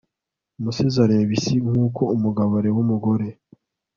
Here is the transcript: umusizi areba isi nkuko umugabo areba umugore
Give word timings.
umusizi 0.59 0.97
areba 1.05 1.31
isi 1.37 1.53
nkuko 1.69 2.01
umugabo 2.15 2.51
areba 2.61 2.77
umugore 2.85 3.27